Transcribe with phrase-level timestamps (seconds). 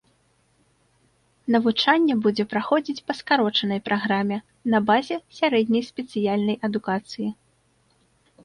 [1.55, 4.37] Навучанне будзе праходзіць па скарочанай праграме,
[4.75, 7.29] на базе сярэдняй спецыяльнай адукацыі.